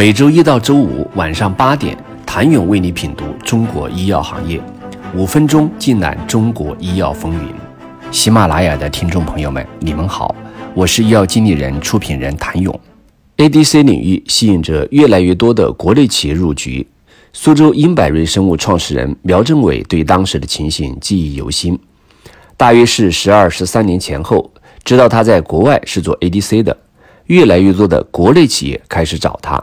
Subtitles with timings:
[0.00, 4.58] 每周一到周五晚上八点，谭勇为你品读中国医药行业，
[5.14, 7.52] 五分钟尽览中国医药风云。
[8.10, 10.34] 喜马拉雅的听众朋友们，你们好，
[10.72, 12.80] 我是医药经理人、出品人谭勇。
[13.36, 16.88] ADC 领域吸引着越来越多的国内企业入局。
[17.34, 21.78] 苏州英百瑞生物创始人苗正伟对当时的情形记忆犹新。
[22.56, 24.50] 大约是十二、十三年前后，
[24.82, 26.74] 知道他在国外是做 ADC 的，
[27.26, 29.62] 越来越多的国内企业开始找他。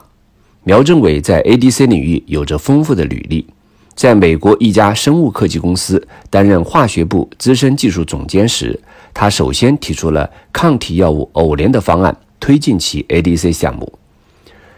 [0.68, 3.48] 苗正伟在 ADC 领域有着丰富的履历，
[3.96, 8.78] 在美国一家生物科技公司担任化学部资深技术总监时，
[9.14, 13.90] 他首先提出了抗体药物偶联的方案，推进其 ADC 项目。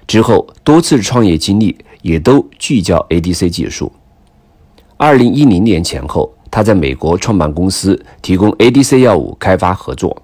[0.06, 1.76] 之后多次创业经历。
[2.02, 3.92] 也都聚焦 ADC 技术。
[4.96, 10.16] 二零一零年前后，他在美国创办公司，提供 ADC 药物开发合作。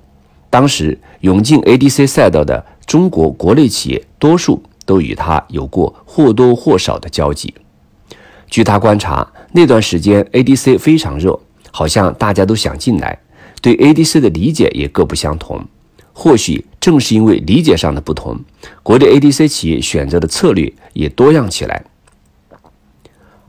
[0.49, 7.53] 当时涌进 ADC 赛道的中国国内企业，多数都与他有过或多或少的交集。
[8.49, 11.39] 据他观察，那段时间 ADC 非常热，
[11.71, 13.19] 好像大家都想进来，
[13.61, 15.65] 对 ADC 的理解也各不相同。
[16.13, 18.39] 或许正是因为理解上的不同，
[18.83, 21.83] 国内 ADC 企业选择的策略也多样起来。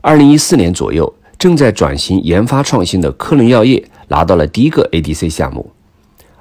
[0.01, 5.71] 二零一四年左右，正在转型研发创新的科伦药业拿到了第一个 ADC 项目。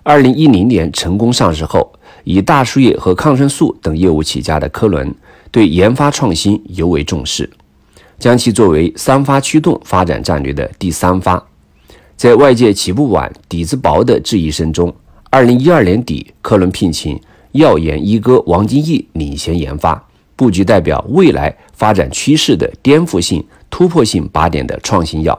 [0.09, 5.13] 二零一零年成功上市后，以大输液和抗生素等业务起家的科伦，
[5.51, 7.51] 对研发创新尤为重视，
[8.17, 11.45] 将其作为三发驱动发展战略的第三发。
[12.17, 14.95] 在外界起步晚、底子薄的质疑声中，
[15.29, 20.01] 二零一二年底，科伦聘请药研一哥王金义领衔研发，
[20.37, 25.37] 布局代表未来发展趋势的颠覆性、突破性靶点的创新药。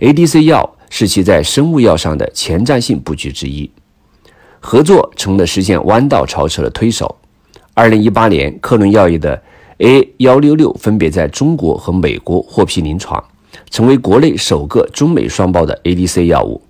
[0.00, 3.70] ADC 药是其在生物药上的前瞻性布局之一，
[4.66, 7.14] 合作成了实现弯道超车的推手。
[7.74, 9.40] 二零一八年，科伦药业的
[9.76, 13.22] A 幺六六分别在中国和美国获批临床，
[13.68, 16.62] 成为国内首个中美双包的 ADC 药物。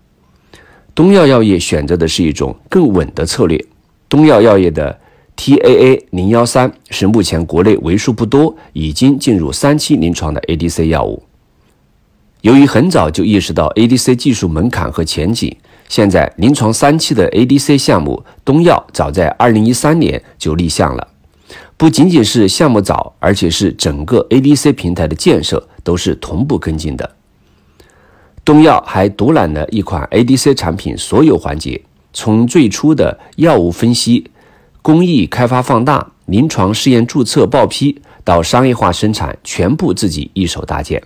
[0.93, 3.65] 东药药业选择的是一种更稳的策略。
[4.09, 4.99] 东药药业的
[5.37, 11.23] TAA 零幺三是目前国内为数不多已经进入三期临床的 ADC 药物。
[12.41, 15.57] 由于很早就意识到 ADC 技术门槛和前景，
[15.95, 21.07] 现在临床三期的 ADC 项目，东药早在二零一三年就立项了。
[21.77, 27.15] 不仅仅是项目早，而且是整个 ADC 平台的建设都是同步跟进的。
[28.45, 31.81] 东药还独揽了一款 ADC 产品所有环节，
[32.13, 34.29] 从最初的药物分析、
[34.83, 41.01] 工艺开发放大、临床试验注册报批到商业化生产，全部自己一手搭建。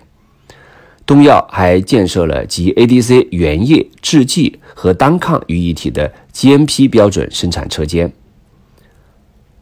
[1.09, 8.13] 东药还建设了集 ADC 原液、制剂和单抗于一体的 GMP 标准生产车间。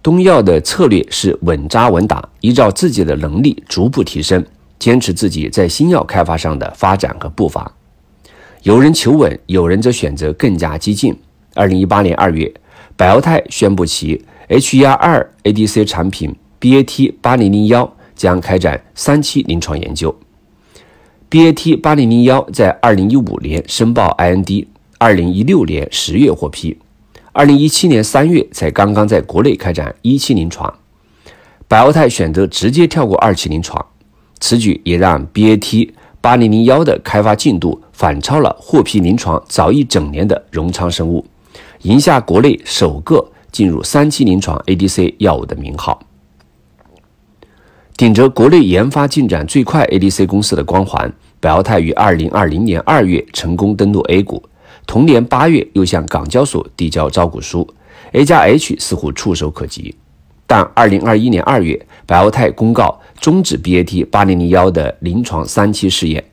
[0.03, 4.45] 东药的策略是稳扎稳打，依照自己的能力逐步提升。
[4.77, 7.71] 坚持自己在新药开发上的发展和步伐，
[8.63, 11.17] 有人求稳，有人则选择更加激进。
[11.55, 12.53] 二零一八年二月，
[12.97, 20.13] 百奥泰宣布其 HER2 ADC 产品 BAT 八零零幺将开展三期临床研究。
[21.29, 24.65] BAT 八零零幺在二零一五年申报 IND，
[24.97, 26.77] 二零一六年十月获批，
[27.33, 30.73] 二零一七年三月才刚刚在国内开展一期临床。
[31.67, 33.85] 百奥泰选择直接跳过二期临床。
[34.39, 35.89] 此举也让 BAT
[36.21, 41.25] 八零零幺的开发进度反超了获批临床早一整年的荣昌生物，
[41.81, 45.99] 赢下国内首个进入三期临床 ADC 药物的名号。
[47.97, 54.43] 顶着国内研发进展最快 ADC 公司的光环，百奥泰于二零二零年二月成功登陆 A 股，
[54.85, 57.67] 同年八月又向港交所递交招股书
[58.11, 59.95] ，A 加 H 似乎触手可及。
[60.45, 66.23] 但二零二一年二月，百奥泰公告终止 BAT 八零零幺的临床三期试验，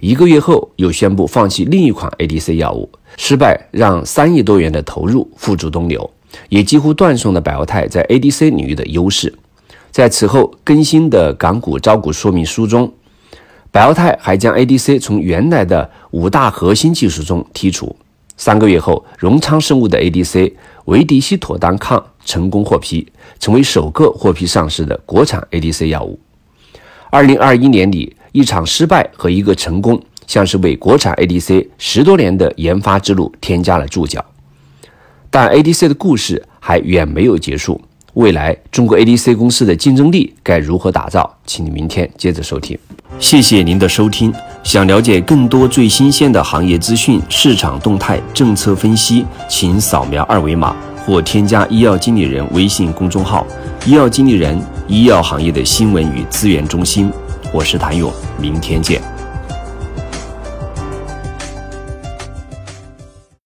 [0.00, 6.10] 一个月后又宣布放弃另一款 ADC 药物，失败让三亿多元的投入付诸东流，
[6.48, 9.32] 也几乎断送了百奥泰在 ADC 领域的优势。
[9.92, 12.90] 在此后更新的港股招股说明书中，
[13.70, 17.94] 百奥泰还将 ADC 从原来的五大核心技术中剔除。
[18.38, 20.54] 三个月后，荣昌生物的 ADC
[20.86, 23.06] 维迪西妥单抗成功获批，
[23.38, 26.18] 成为首个获批上市的国产 ADC 药物。
[27.10, 34.24] 二零二一年里，一场失败和一个成功，像是为国产 ADC 十多年的研发之路添加了注脚。
[35.28, 37.78] 但 ADC 的故事还远没有结束，
[38.14, 41.34] 未来中国 ADC 公司的竞争力该如何打造？
[41.46, 42.78] 请你明天接着收听。
[43.18, 44.30] 谢谢您的收听。
[44.62, 50.76] 想了解更多最新鲜的行业资讯、市场动态、政策分析，请扫描二维码
[51.06, 53.46] 或添加医药经理人微信公众号
[53.86, 57.10] “医药经理人”医药行业的新闻与资源中心。
[57.50, 59.00] 我是谭勇，明天见。